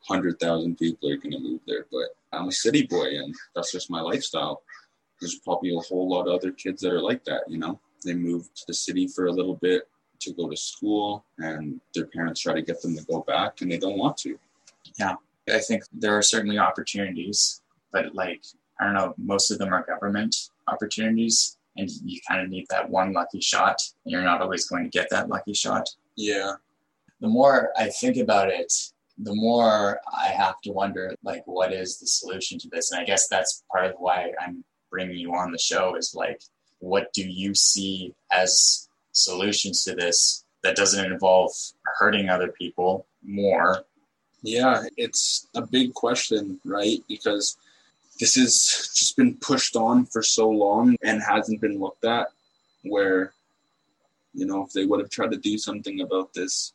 [0.07, 1.85] 100,000 people are going to move there.
[1.91, 4.61] But I'm a city boy and that's just my lifestyle
[5.19, 7.79] there's probably a whole lot of other kids that are like that, you know.
[8.03, 9.87] They move to the city for a little bit
[10.21, 13.71] to go to school and their parents try to get them to go back and
[13.71, 14.37] they don't want to.
[14.99, 15.15] Yeah.
[15.49, 18.43] I think there are certainly opportunities, but like
[18.79, 22.89] I don't know, most of them are government opportunities and you kind of need that
[22.89, 23.81] one lucky shot.
[24.05, 25.87] And you're not always going to get that lucky shot.
[26.15, 26.53] Yeah.
[27.21, 28.73] The more I think about it,
[29.17, 32.91] the more I have to wonder, like, what is the solution to this?
[32.91, 36.41] And I guess that's part of why I'm bringing you on the show is like,
[36.79, 38.86] what do you see as
[39.17, 41.51] solutions to this that doesn't involve
[41.99, 43.83] hurting other people more?
[44.43, 46.99] Yeah, it's a big question, right?
[47.07, 47.57] Because
[48.19, 52.27] this has just been pushed on for so long and hasn't been looked at.
[52.83, 53.33] Where,
[54.33, 56.73] you know, if they would have tried to do something about this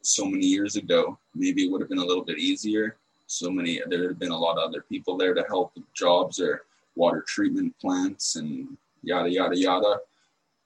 [0.00, 2.96] so many years ago, maybe it would have been a little bit easier.
[3.26, 5.84] So many, there would have been a lot of other people there to help with
[5.94, 6.64] jobs or
[6.96, 10.00] water treatment plants and yada yada yada.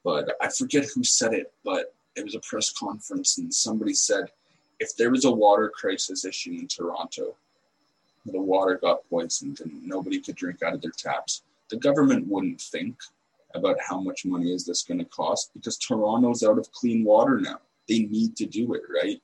[0.06, 4.30] But I forget who said it, but it was a press conference and somebody said
[4.78, 7.34] if there was a water crisis issue in Toronto,
[8.24, 12.60] the water got poisoned and nobody could drink out of their taps, the government wouldn't
[12.60, 12.94] think
[13.56, 17.40] about how much money is this going to cost because Toronto's out of clean water
[17.40, 17.58] now.
[17.88, 19.20] They need to do it, right?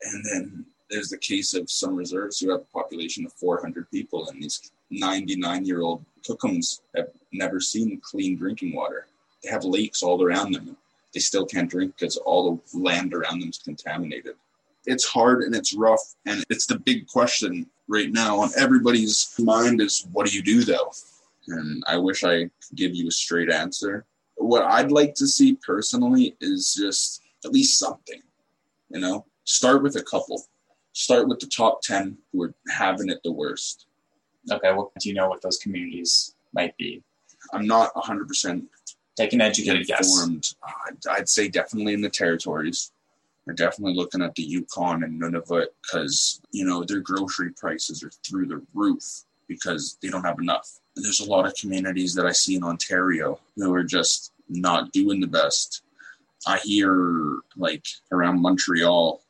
[0.00, 4.26] And then there's the case of some reserves who have a population of 400 people
[4.28, 9.08] and these 99 year old Cookums have never seen clean drinking water.
[9.42, 10.76] They have lakes all around them.
[11.12, 14.34] They still can't drink because all the land around them is contaminated.
[14.86, 19.80] It's hard and it's rough, and it's the big question right now on everybody's mind
[19.80, 20.92] is what do you do though?
[21.48, 24.04] And I wish I could give you a straight answer.
[24.36, 28.22] What I'd like to see personally is just at least something,
[28.88, 30.44] you know, start with a couple.
[30.94, 33.86] Start with the top 10 who are having it the worst
[34.50, 37.02] Okay, well, do you know what those communities might be?
[37.52, 38.66] I'm not 100%
[39.16, 40.42] Take an educated informed.
[40.42, 40.54] guess.
[40.86, 42.92] I'd, I'd say definitely in the territories.
[43.46, 48.10] We're definitely looking at the Yukon and Nunavut because, you know, their grocery prices are
[48.24, 50.78] through the roof because they don't have enough.
[50.96, 54.92] And there's a lot of communities that I see in Ontario who are just not
[54.92, 55.82] doing the best.
[56.46, 59.22] I hear like around Montreal,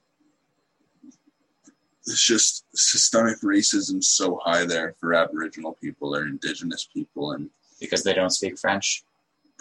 [2.06, 7.48] it's just systemic racism so high there for Aboriginal people or Indigenous people, and
[7.80, 9.04] because they don't speak French.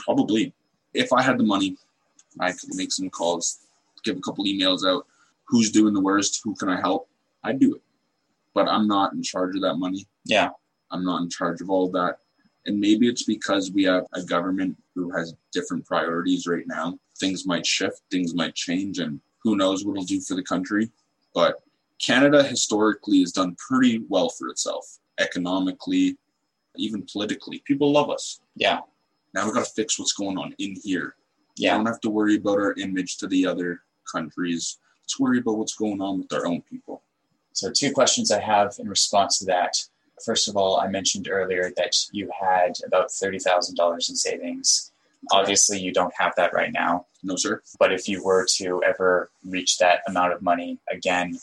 [0.03, 0.53] Probably,
[0.93, 1.77] if I had the money,
[2.39, 3.59] I could make some calls,
[4.03, 5.05] give a couple emails out.
[5.45, 6.41] Who's doing the worst?
[6.43, 7.07] Who can I help?
[7.43, 7.81] I'd do it.
[8.53, 10.05] but I'm not in charge of that money.
[10.25, 10.49] Yeah.
[10.91, 12.17] I'm not in charge of all that.
[12.65, 16.97] And maybe it's because we have a government who has different priorities right now.
[17.19, 20.91] Things might shift, things might change, and who knows what it'll do for the country.
[21.33, 21.61] But
[21.99, 26.17] Canada historically has done pretty well for itself, economically,
[26.75, 27.63] even politically.
[27.65, 28.41] People love us.
[28.55, 28.79] Yeah.
[29.33, 31.15] Now we got to fix what's going on in here.
[31.55, 31.73] Yeah.
[31.73, 34.77] We don't have to worry about our image to the other countries.
[35.03, 37.03] Let's worry about what's going on with our own people.
[37.53, 39.77] So, two questions I have in response to that.
[40.25, 44.91] First of all, I mentioned earlier that you had about $30,000 in savings.
[45.31, 47.07] Obviously, you don't have that right now.
[47.23, 47.61] No, sir.
[47.79, 51.39] But if you were to ever reach that amount of money again,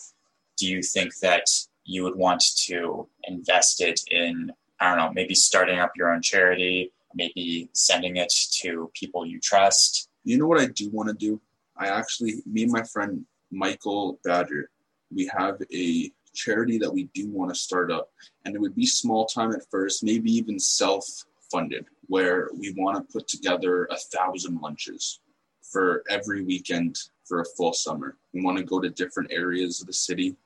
[0.57, 1.45] do you think that
[1.85, 6.23] you would want to invest it in, I don't know, maybe starting up your own
[6.23, 10.09] charity, maybe sending it to people you trust?
[10.25, 11.41] You know what I do want to do?
[11.77, 14.71] I actually, me and my friend Michael Badger,
[15.15, 18.11] we have a charity that we do want to start up.
[18.45, 21.07] And it would be small time at first, maybe even self
[21.51, 25.21] funded, where we want to put together a thousand lunches
[25.63, 28.17] for every weekend for a full summer.
[28.33, 30.37] We want to go to different areas of the city.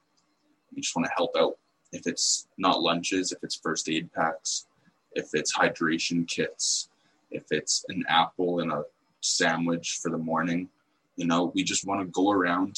[0.74, 1.58] We just want to help out.
[1.92, 4.66] If it's not lunches, if it's first aid packs,
[5.14, 6.88] if it's hydration kits,
[7.30, 8.84] if it's an apple and a
[9.20, 10.68] sandwich for the morning,
[11.16, 12.76] you know, we just want to go around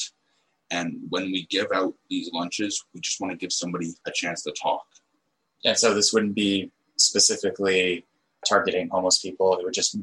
[0.70, 4.42] and when we give out these lunches, we just want to give somebody a chance
[4.42, 4.84] to talk.
[5.64, 8.06] And so this wouldn't be specifically
[8.46, 9.56] targeting homeless people.
[9.56, 9.96] It would just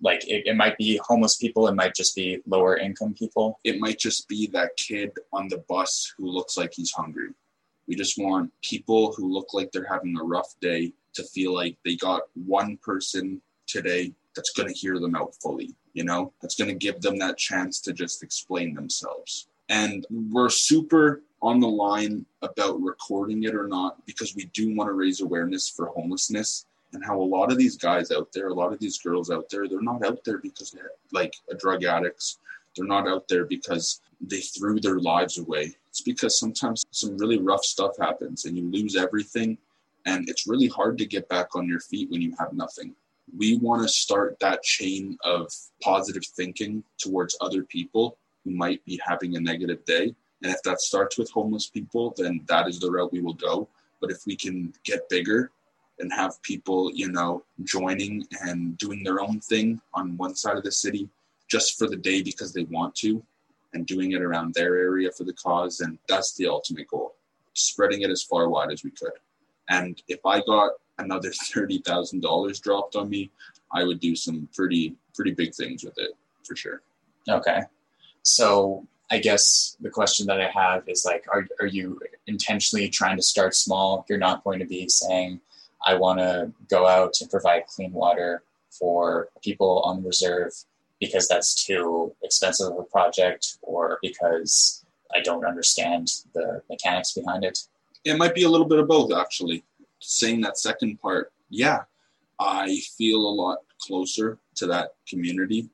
[0.00, 3.58] like it, it might be homeless people, it might just be lower income people.
[3.64, 7.30] It might just be that kid on the bus who looks like he's hungry.
[7.86, 11.76] We just want people who look like they're having a rough day to feel like
[11.84, 16.54] they got one person today that's going to hear them out fully, you know, that's
[16.54, 19.48] going to give them that chance to just explain themselves.
[19.68, 24.88] And we're super on the line about recording it or not because we do want
[24.88, 28.54] to raise awareness for homelessness and how a lot of these guys out there, a
[28.54, 32.38] lot of these girls out there, they're not out there because they're like drug addicts.
[32.76, 35.74] They're not out there because they threw their lives away.
[35.90, 39.58] It's because sometimes some really rough stuff happens and you lose everything.
[40.08, 42.94] And it's really hard to get back on your feet when you have nothing.
[43.36, 48.98] We want to start that chain of positive thinking towards other people who might be
[49.04, 50.14] having a negative day.
[50.42, 53.68] And if that starts with homeless people, then that is the route we will go.
[54.00, 55.50] But if we can get bigger
[55.98, 60.64] and have people, you know, joining and doing their own thing on one side of
[60.64, 61.10] the city
[61.50, 63.22] just for the day because they want to
[63.74, 67.14] and doing it around their area for the cause, and that's the ultimate goal.
[67.52, 69.12] Spreading it as far wide as we could.
[69.68, 73.30] And if I got another thirty thousand dollars dropped on me,
[73.72, 76.12] I would do some pretty pretty big things with it
[76.44, 76.82] for sure.
[77.28, 77.60] Okay.
[78.22, 83.16] So I guess the question that I have is like, are, are you intentionally trying
[83.16, 84.04] to start small?
[84.08, 85.40] You're not going to be saying,
[85.86, 90.52] I want to go out and provide clean water for people on reserve
[91.00, 97.44] because that's too expensive of a project or because I don't understand the mechanics behind
[97.44, 97.60] it.
[98.04, 99.64] It might be a little bit of both, actually.
[100.00, 101.82] Saying that second part, yeah,
[102.38, 105.68] I feel a lot closer to that community.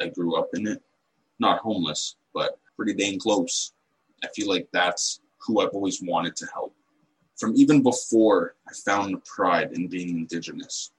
[0.00, 0.82] I grew up in it
[1.40, 3.72] not homeless, but pretty dang close.
[4.22, 6.74] I feel like that's who I've always wanted to help.
[7.36, 10.92] From even before I found the pride in being Indigenous,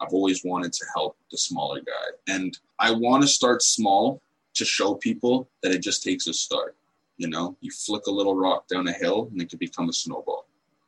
[0.00, 2.32] I've always wanted to help the smaller guy.
[2.32, 4.22] And I want to start small
[4.54, 6.76] to show people that it just takes a start.
[7.18, 9.92] You know, you flick a little rock down a hill and it could become a
[9.92, 10.46] snowball.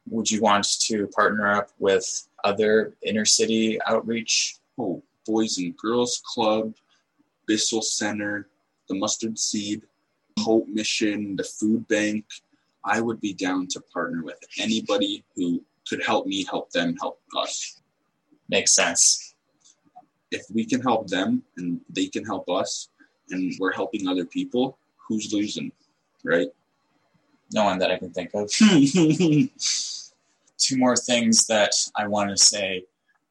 [0.09, 4.57] Would you want to partner up with other inner city outreach?
[4.79, 6.75] Oh, Boys and Girls Club,
[7.47, 8.49] Bissell Center,
[8.88, 9.83] the Mustard Seed,
[10.38, 12.25] Hope Mission, the Food Bank.
[12.85, 17.21] I would be down to partner with anybody who could help me help them help
[17.37, 17.81] us.
[18.49, 19.35] Makes sense.
[20.31, 22.88] If we can help them and they can help us
[23.31, 24.79] and we're helping other people,
[25.11, 25.73] who's losing,
[26.24, 26.48] right?
[27.52, 28.50] No one that I can think of.
[30.59, 32.84] Two more things that I want to say.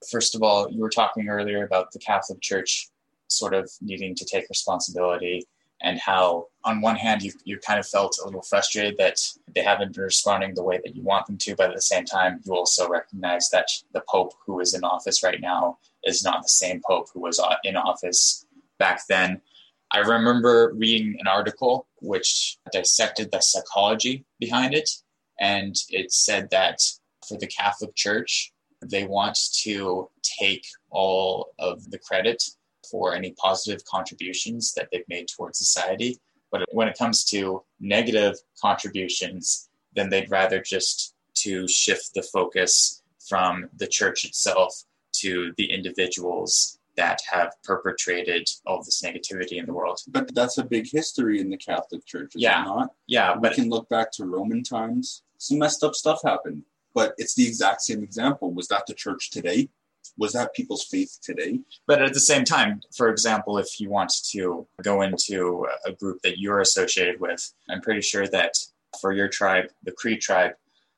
[0.10, 2.90] First of all, you were talking earlier about the Catholic Church
[3.28, 5.46] sort of needing to take responsibility
[5.82, 9.20] and how on one hand you, you kind of felt a little frustrated that
[9.56, 12.06] they haven't been responding the way that you want them to but at the same
[12.06, 16.42] time you also recognize that the pope who is in office right now is not
[16.42, 18.46] the same pope who was uh, in office
[18.78, 19.42] back then
[19.92, 24.90] i remember reading an article which dissected the psychology behind it
[25.40, 26.80] and it said that
[27.28, 32.42] for the catholic church they want to take all of the credit
[32.90, 36.18] for any positive contributions that they've made towards society.
[36.52, 43.04] But when it comes to negative contributions, then they'd rather just to shift the focus
[43.28, 49.74] from the church itself to the individuals that have perpetrated all this negativity in the
[49.74, 50.00] world.
[50.10, 52.62] But that's a big history in the Catholic Church, is Yeah.
[52.62, 52.94] it not?
[53.08, 55.24] Yeah, we but can look back to Roman times.
[55.38, 58.52] Some messed up stuff happened, but it's the exact same example.
[58.52, 59.70] Was that the church today?
[60.18, 61.62] Was that people's faith today?
[61.88, 66.22] but at the same time, for example, if you want to go into a group
[66.24, 68.54] that you're associated with, I'm pretty sure that
[69.00, 70.54] for your tribe, the Cree tribe,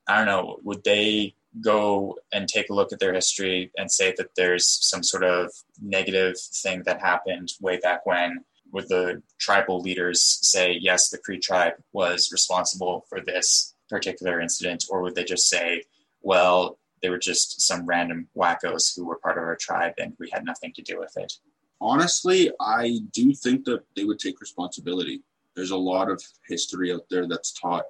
[0.07, 4.13] I don't know, would they go and take a look at their history and say
[4.17, 8.43] that there's some sort of negative thing that happened way back when?
[8.71, 14.85] Would the tribal leaders say, yes, the Cree tribe was responsible for this particular incident?
[14.89, 15.83] Or would they just say,
[16.21, 20.29] well, they were just some random wackos who were part of our tribe and we
[20.31, 21.33] had nothing to do with it?
[21.81, 25.21] Honestly, I do think that they would take responsibility.
[25.55, 27.85] There's a lot of history out there that's taught.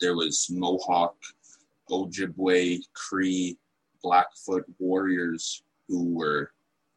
[0.00, 1.16] There was Mohawk,
[1.92, 3.56] Ojibwe, Cree,
[4.02, 6.50] Blackfoot warriors who were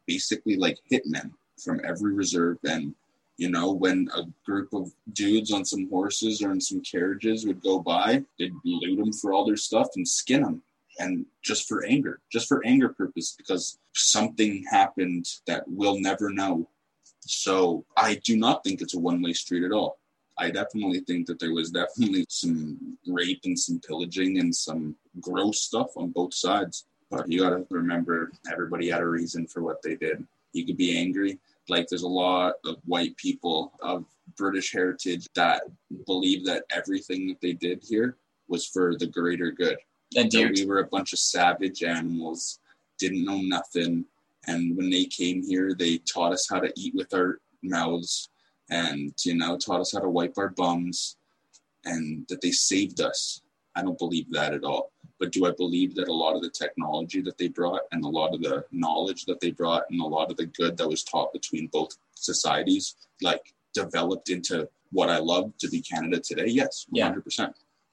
[0.08, 1.32] basically like hitmen
[1.64, 2.58] from every reserve.
[2.64, 2.96] And,
[3.38, 7.62] you know, when a group of dudes on some horses or in some carriages would
[7.62, 10.62] go by, they'd loot them for all their stuff and skin them.
[10.98, 16.70] And just for anger, just for anger purpose, because something happened that we'll never know.
[17.20, 20.00] So I do not think it's a one way street at all.
[20.38, 25.61] I definitely think that there was definitely some rape and some pillaging and some gross
[25.61, 26.86] stuff on both sides.
[27.09, 30.25] But you got to remember, everybody had a reason for what they did.
[30.53, 31.39] You could be angry.
[31.69, 34.05] Like, there's a lot of white people of
[34.38, 35.63] British heritage that
[36.05, 38.17] believe that everything that they did here
[38.47, 39.77] was for the greater good.
[40.15, 42.59] And That we were a bunch of savage animals,
[42.99, 44.05] didn't know nothing.
[44.47, 48.29] And when they came here, they taught us how to eat with our mouths
[48.70, 51.18] and, you know, taught us how to wipe our bums
[51.84, 53.41] and that they saved us.
[53.76, 54.91] I don't believe that at all.
[55.20, 58.07] But do I believe that a lot of the technology that they brought and a
[58.07, 61.03] lot of the knowledge that they brought and a lot of the good that was
[61.03, 66.47] taught between both societies, like developed into what I love to be Canada today?
[66.47, 67.24] Yes, 100%.
[67.38, 67.47] Yeah.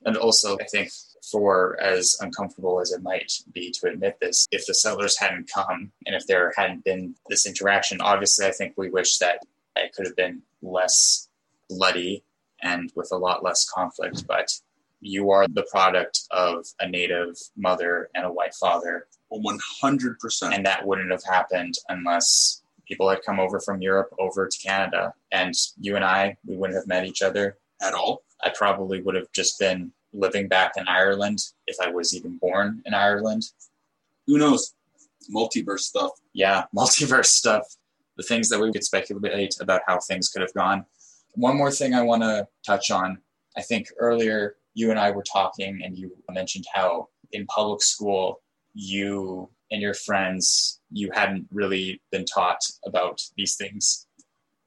[0.04, 0.90] and also, I think
[1.30, 5.92] for as uncomfortable as it might be to admit this, if the settlers hadn't come
[6.06, 9.44] and if there hadn't been this interaction, obviously, I think we wish that
[9.76, 11.28] it could have been less
[11.68, 12.22] bloody
[12.62, 14.24] and with a lot less conflict.
[14.26, 14.52] But
[15.00, 20.54] you are the product of a native mother and a white father, 100%.
[20.54, 25.12] and that wouldn't have happened unless people had come over from Europe over to Canada.
[25.32, 27.56] And you and I, we wouldn't have met each other.
[27.80, 28.22] at all.
[28.44, 32.82] I probably would have just been living back in Ireland if I was even born
[32.86, 33.44] in Ireland.
[34.26, 34.74] Who knows?
[35.34, 36.12] Multiverse stuff.
[36.32, 37.64] Yeah, multiverse stuff,
[38.16, 40.84] the things that we could speculate about how things could have gone.
[41.34, 43.18] One more thing I want to touch on.
[43.56, 48.40] I think earlier you and I were talking, and you mentioned how in public school
[48.74, 54.06] you and your friends you hadn't really been taught about these things.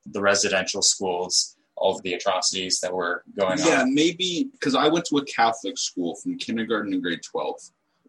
[0.08, 3.70] The residential schools, all of the atrocities that were going Yeah, on.
[3.72, 7.56] Yeah, maybe because I went to a Catholic school from kindergarten to grade 12,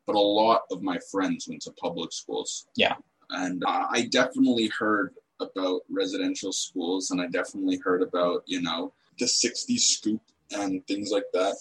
[0.06, 2.66] but a lot of my friends went to public schools.
[2.76, 2.94] Yeah.
[3.30, 8.92] And uh, I definitely heard about residential schools and I definitely heard about, you know,
[9.18, 10.20] the 60s scoop
[10.52, 11.56] and things like that.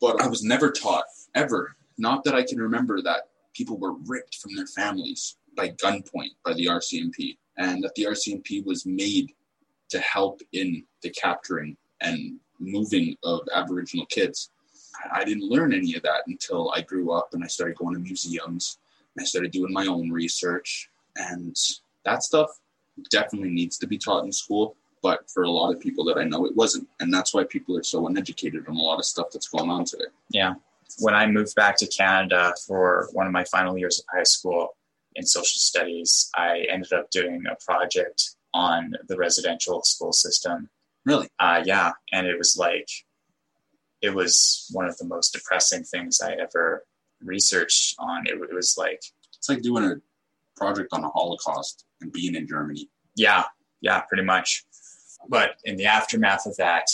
[0.00, 1.76] But I was never taught, ever.
[1.98, 6.54] Not that I can remember that people were ripped from their families by gunpoint by
[6.54, 9.32] the RCMP and that the RCMP was made
[9.90, 14.50] to help in the capturing and moving of Aboriginal kids.
[15.12, 18.00] I- didn't learn any of that until I grew up and I started going to
[18.00, 18.78] museums.
[19.14, 21.56] And I started doing my own research, and
[22.04, 22.50] that stuff
[23.10, 24.76] definitely needs to be taught in school.
[25.02, 27.76] But for a lot of people that I know, it wasn't, and that's why people
[27.78, 30.04] are so uneducated on a lot of stuff that's going on today.
[30.28, 30.54] Yeah.
[30.98, 34.76] When I moved back to Canada for one of my final years of high school
[35.14, 40.68] in social studies, I ended up doing a project on the residential school system.
[41.06, 41.92] Really, Uh, yeah.
[42.12, 42.88] And it was like,
[44.02, 46.84] it was one of the most depressing things I ever
[47.22, 48.26] researched on.
[48.26, 49.00] It, it was like,
[49.38, 49.94] it's like doing a
[50.60, 52.88] project on the Holocaust and being in Germany.
[53.16, 53.44] Yeah,
[53.80, 54.64] yeah, pretty much.
[55.28, 56.86] But in the aftermath of that,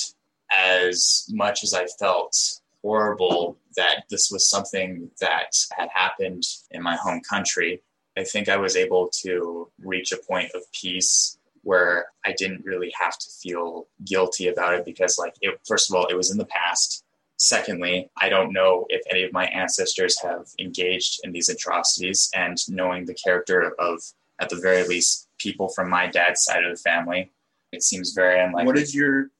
[0.57, 2.37] as much as I felt
[2.83, 7.83] horrible that this was something that had happened in my home country,
[8.17, 12.93] I think I was able to reach a point of peace where I didn't really
[12.99, 16.39] have to feel guilty about it because, like, it, first of all, it was in
[16.39, 17.05] the past.
[17.39, 22.57] Secondly, I don't know if any of my ancestors have engaged in these atrocities, and
[22.69, 24.03] knowing the character of,
[24.39, 27.33] at the very least, people from my dad's side of the family,
[27.73, 28.67] it seems very unlikely.
[28.67, 29.31] What is your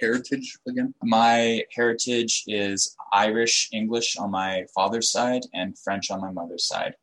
[0.00, 0.92] heritage again?
[1.02, 6.96] My heritage is Irish English on my father's side and French on my mother's side.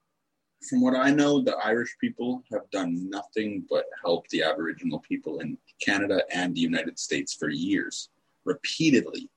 [0.69, 5.39] From what I know, the Irish people have done nothing but help the Aboriginal people
[5.39, 8.09] in Canada and the United States for years,
[8.45, 9.29] repeatedly.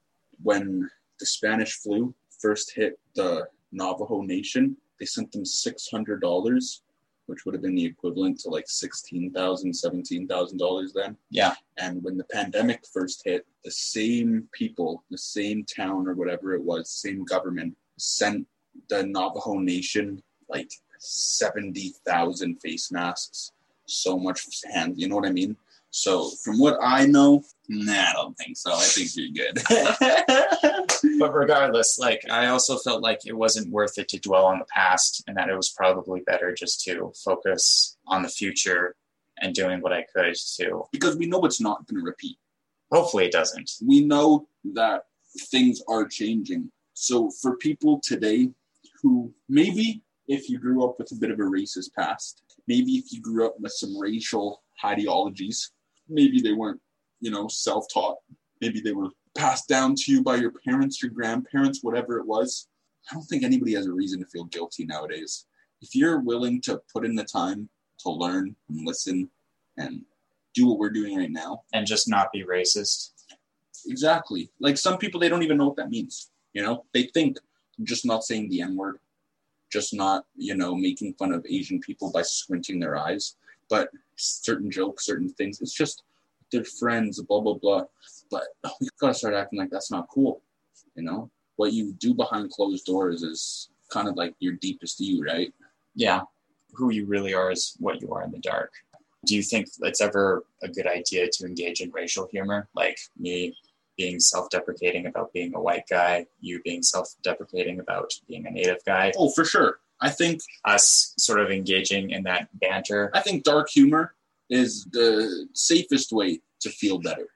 [0.42, 6.81] When the Spanish flu first hit the Navajo Nation, they sent them $600
[7.27, 11.17] which would have been the equivalent to like $16,000, $17,000 then.
[11.31, 11.55] Yeah.
[11.77, 16.62] And when the pandemic first hit, the same people, the same town or whatever it
[16.62, 18.47] was, same government sent
[18.89, 23.53] the Navajo Nation like 70,000 face masks,
[23.87, 25.57] so much hand, you know what I mean?
[25.91, 28.73] So from what I know, nah, I don't think so.
[28.73, 29.62] I think you're good.
[31.19, 34.67] but regardless, like I also felt like it wasn't worth it to dwell on the
[34.67, 38.95] past and that it was probably better just to focus on the future
[39.41, 42.39] and doing what I could to because we know it's not going to repeat.
[42.91, 43.71] Hopefully it doesn't.
[43.85, 45.03] We know that
[45.51, 46.71] things are changing.
[46.95, 48.51] So for people today
[49.03, 53.12] who maybe if you grew up with a bit of a racist past, maybe if
[53.12, 55.73] you grew up with some racial ideologies,
[56.09, 56.81] maybe they weren't,
[57.21, 58.17] you know, self taught.
[58.61, 62.68] Maybe they were passed down to you by your parents, your grandparents, whatever it was.
[63.11, 65.47] I don't think anybody has a reason to feel guilty nowadays.
[65.80, 67.68] If you're willing to put in the time
[68.01, 69.30] to learn and listen
[69.76, 70.03] and
[70.55, 73.11] do what we're doing right now, and just not be racist.
[73.87, 74.51] Exactly.
[74.59, 76.30] Like some people, they don't even know what that means.
[76.55, 77.37] You know, they think
[77.82, 78.99] just not saying the N word,
[79.70, 83.37] just not, you know, making fun of Asian people by squinting their eyes
[83.68, 85.61] but certain jokes, certain things.
[85.61, 86.03] It's just
[86.53, 87.84] they're friends, blah blah blah.
[88.31, 88.45] But
[88.81, 90.43] we gotta start acting like that's not cool.
[90.95, 95.24] You know, what you do behind closed doors is kind of like your deepest you,
[95.24, 95.53] right?
[95.95, 96.22] Yeah,
[96.72, 98.72] who you really are is what you are in the dark.
[99.24, 103.57] Do you think it's ever a good idea to engage in racial humor, like me
[103.97, 109.12] being self-deprecating about being a white guy, you being self-deprecating about being a native guy?
[109.16, 109.81] Oh, for sure.
[110.01, 113.11] I think us sort of engaging in that banter.
[113.14, 114.14] I think dark humor
[114.51, 117.29] is the safest way to feel better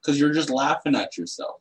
[0.00, 1.60] because you're just laughing at yourself.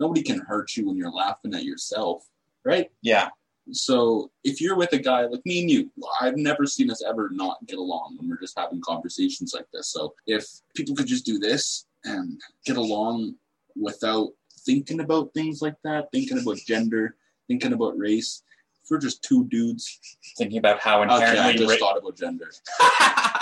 [0.00, 2.28] Nobody can hurt you when you're laughing at yourself,
[2.64, 2.90] right?
[3.02, 3.28] Yeah.
[3.72, 7.30] So if you're with a guy like me and you, I've never seen us ever
[7.32, 9.88] not get along when we're just having conversations like this.
[9.88, 13.34] So if people could just do this and get along
[13.74, 14.28] without
[14.60, 17.16] thinking about things like that, thinking about gender,
[17.48, 18.42] thinking about race,
[18.84, 19.98] if we're just two dudes
[20.38, 22.50] thinking about how inherently okay, I just ra- thought about gender.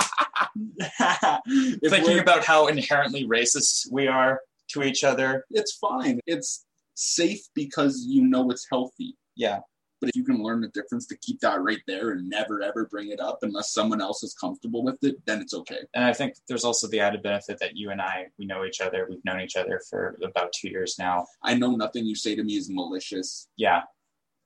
[1.88, 5.44] thinking about how inherently racist we are to each other.
[5.50, 6.20] It's fine.
[6.26, 9.16] It's safe because you know it's healthy.
[9.36, 9.60] Yeah.
[10.00, 12.86] But if you can learn the difference to keep that right there and never ever
[12.86, 15.78] bring it up unless someone else is comfortable with it, then it's okay.
[15.94, 18.80] And I think there's also the added benefit that you and I, we know each
[18.80, 19.06] other.
[19.08, 21.26] We've known each other for about two years now.
[21.42, 23.48] I know nothing you say to me is malicious.
[23.56, 23.82] Yeah.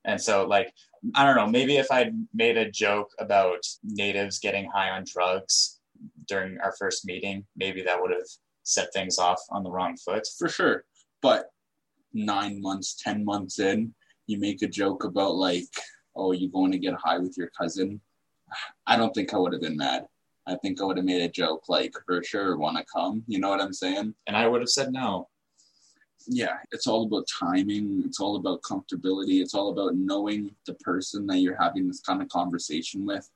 [0.05, 0.73] And so, like,
[1.15, 5.78] I don't know, maybe if I'd made a joke about natives getting high on drugs
[6.27, 8.27] during our first meeting, maybe that would have
[8.63, 10.27] set things off on the wrong foot.
[10.39, 10.85] For sure.
[11.23, 11.47] But
[12.13, 13.95] nine months, 10 months in,
[14.27, 15.65] you make a joke about, like,
[16.15, 18.01] oh, you going to get high with your cousin?
[18.87, 20.07] I don't think I would have been mad.
[20.47, 23.23] I think I would have made a joke like, for sure, want to come?
[23.27, 24.15] You know what I'm saying?
[24.27, 25.29] And I would have said no
[26.29, 28.03] yeah, it's all about timing.
[28.05, 29.41] It's all about comfortability.
[29.41, 33.29] It's all about knowing the person that you're having this kind of conversation with.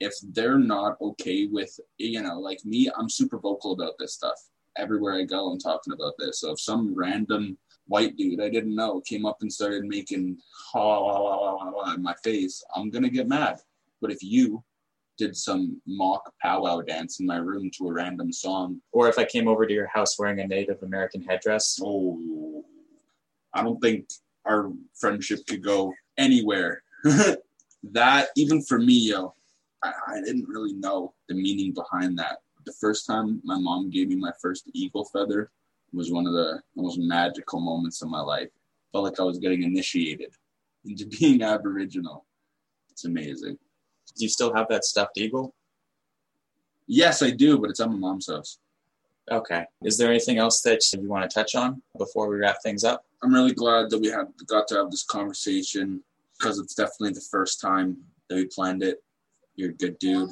[0.00, 4.38] If they're not okay with, you know, like me, I'm super vocal about this stuff.
[4.76, 6.40] Everywhere I go, I'm talking about this.
[6.40, 10.38] So if some random white dude I didn't know came up and started making
[10.72, 13.58] ha, in my face, I'm to get mad.
[14.00, 14.64] But if you
[15.20, 18.80] did some mock powwow dance in my room to a random song.
[18.90, 21.78] Or if I came over to your house wearing a Native American headdress.
[21.84, 22.64] Oh,
[23.52, 24.08] I don't think
[24.46, 26.82] our friendship could go anywhere.
[27.04, 29.34] that, even for me, yo,
[29.82, 32.38] I, I didn't really know the meaning behind that.
[32.66, 35.50] The first time my mom gave me my first eagle feather
[35.92, 38.48] was one of the most magical moments of my life.
[38.92, 40.32] Felt like I was getting initiated
[40.84, 42.26] into being Aboriginal.
[42.90, 43.58] It's amazing.
[44.16, 45.54] Do you still have that stuffed eagle?
[46.86, 48.58] Yes, I do, but it's at my mom's house.
[49.30, 49.64] Okay.
[49.84, 53.04] Is there anything else that you want to touch on before we wrap things up?
[53.22, 56.02] I'm really glad that we had got to have this conversation
[56.36, 59.02] because it's definitely the first time that we planned it.
[59.60, 60.30] You're a good dude.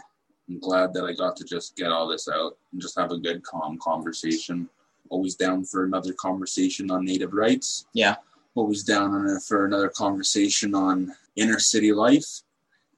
[0.48, 3.18] I'm glad that I got to just get all this out and just have a
[3.18, 4.70] good, calm conversation.
[5.10, 7.84] Always down for another conversation on Native rights.
[7.92, 8.16] Yeah.
[8.54, 12.42] Always down for another conversation on inner city life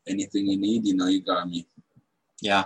[0.06, 1.66] anything you need, you know you got me.
[2.40, 2.64] Yeah.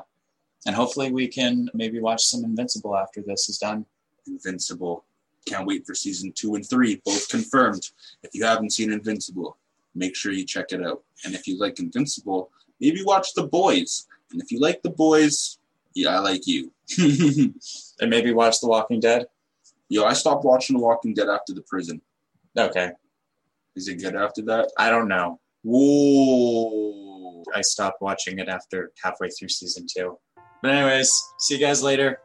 [0.66, 3.86] And hopefully we can maybe watch some Invincible after this is done.
[4.26, 5.04] Invincible.
[5.46, 7.90] Can't wait for season two and three, both confirmed.
[8.22, 9.56] If you haven't seen Invincible,
[9.94, 11.02] make sure you check it out.
[11.24, 12.50] And if you like Invincible,
[12.80, 14.06] maybe watch The Boys.
[14.32, 15.58] And if you like The Boys,
[15.94, 16.72] yeah, I like you.
[18.00, 19.26] And maybe watch The Walking Dead.
[19.88, 22.00] Yo, I stopped watching The Walking Dead after the prison.
[22.58, 22.90] Okay.
[23.76, 24.72] Is it good after that?
[24.78, 25.40] I don't know.
[25.62, 27.42] Whoa.
[27.54, 30.18] I stopped watching it after halfway through season two.
[30.62, 32.20] But, anyways, see you guys later.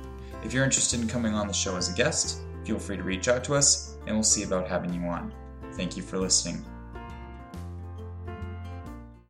[0.44, 3.28] If you're interested in coming on the show as a guest, feel free to reach
[3.28, 5.34] out to us and we'll see about having you on.
[5.74, 6.66] Thank you for listening.